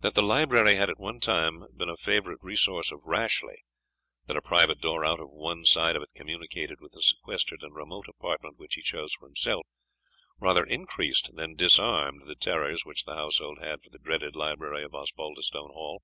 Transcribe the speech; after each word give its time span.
That 0.00 0.12
the 0.12 0.20
library 0.22 0.74
had 0.74 0.90
at 0.90 1.00
one 1.00 1.18
time 1.18 1.64
been 1.74 1.88
a 1.88 1.96
favourite 1.96 2.40
resource 2.42 2.92
of 2.92 3.00
Rashleigh 3.06 3.62
that 4.26 4.36
a 4.36 4.42
private 4.42 4.82
door 4.82 5.02
out 5.02 5.18
of 5.18 5.30
one 5.30 5.64
side 5.64 5.96
of 5.96 6.02
it 6.02 6.10
communicated 6.14 6.78
with 6.82 6.92
the 6.92 7.00
sequestered 7.02 7.62
and 7.62 7.74
remote 7.74 8.06
apartment 8.06 8.58
which 8.58 8.74
he 8.74 8.82
chose 8.82 9.14
for 9.14 9.24
himself, 9.24 9.66
rather 10.38 10.66
increased 10.66 11.34
than 11.36 11.56
disarmed 11.56 12.24
the 12.26 12.34
terrors 12.36 12.84
which 12.84 13.04
the 13.04 13.14
household 13.14 13.56
had 13.58 13.80
for 13.82 13.88
the 13.88 13.98
dreaded 13.98 14.36
library 14.36 14.84
of 14.84 14.94
Osbaldistone 14.94 15.72
Hall. 15.72 16.02